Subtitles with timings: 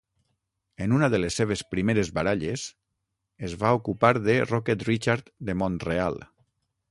[0.85, 2.63] En una de les seves primeres baralles,
[3.49, 6.19] es va ocupar de Rocket Richard de Mont-real.